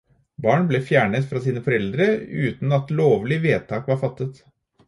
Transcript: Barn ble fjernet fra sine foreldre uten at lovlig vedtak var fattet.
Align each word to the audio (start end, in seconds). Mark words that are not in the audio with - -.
Barn 0.45 0.63
ble 0.71 0.79
fjernet 0.85 1.27
fra 1.33 1.41
sine 1.43 1.61
foreldre 1.67 2.09
uten 2.47 2.75
at 2.81 2.97
lovlig 3.01 3.41
vedtak 3.47 3.93
var 3.93 4.05
fattet. 4.07 4.43